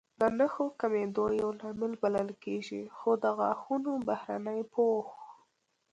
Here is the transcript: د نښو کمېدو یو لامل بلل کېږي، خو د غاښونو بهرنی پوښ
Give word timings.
د 0.19 0.21
نښو 0.37 0.65
کمېدو 0.81 1.25
یو 1.41 1.49
لامل 1.59 1.93
بلل 2.03 2.29
کېږي، 2.43 2.81
خو 2.97 3.09
د 3.23 3.25
غاښونو 3.37 3.91
بهرنی 4.07 4.61
پوښ 4.73 5.07